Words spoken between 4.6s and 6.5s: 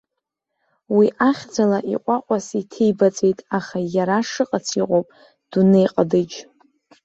иҟоуп, дунеи ҟадыџь.